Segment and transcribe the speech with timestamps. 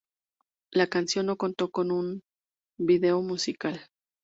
[0.71, 2.23] La canción no contó con un
[2.79, 3.85] vídeo musical.